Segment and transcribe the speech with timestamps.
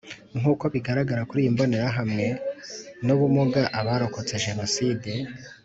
[0.39, 2.25] Nk uko bigaragara kuri iyi mbonerahamwe
[3.05, 5.11] no ubumuga Abarokotse Jenoside